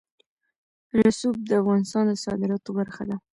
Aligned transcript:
رسوب 1.01 1.35
د 1.49 1.51
افغانستان 1.61 2.03
د 2.09 2.11
صادراتو 2.25 2.69
برخه 2.79 3.03
ده. 3.09 3.15